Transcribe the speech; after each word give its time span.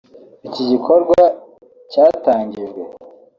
Iki 0.47 0.63
gikorwa 0.71 1.21
cyatangijwe 1.91 2.81